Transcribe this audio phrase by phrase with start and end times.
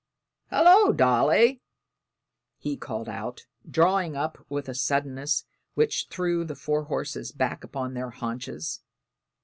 [0.49, 1.61] "Hulloa, Dolly!"
[2.57, 5.43] he called out, drawing up with a suddenness
[5.75, 8.81] which threw the fore horses back upon their haunches.